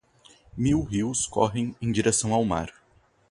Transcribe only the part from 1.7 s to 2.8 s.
em direção ao mar